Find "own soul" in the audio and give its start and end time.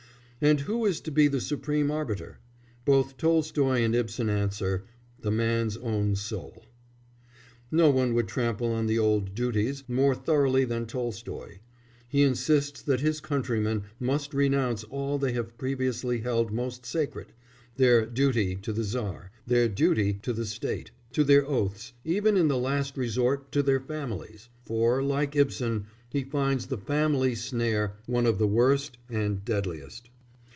5.77-6.65